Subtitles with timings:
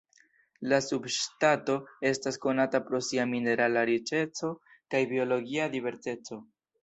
[0.69, 1.75] La subŝtato
[2.11, 4.51] estas konata pro sia minerala riĉeco
[4.95, 6.41] kaj biologia diverseco.